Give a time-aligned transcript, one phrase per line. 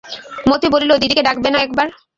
[0.49, 1.87] মতি বলিল, দিদিকে ডাকবে না একবার?